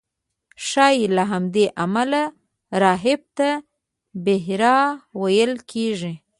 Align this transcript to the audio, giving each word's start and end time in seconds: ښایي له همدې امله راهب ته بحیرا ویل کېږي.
ښایي 0.67 1.05
له 1.17 1.23
همدې 1.31 1.65
امله 1.83 2.23
راهب 2.81 3.21
ته 3.37 3.49
بحیرا 4.23 4.77
ویل 5.21 5.53
کېږي. 5.71 6.13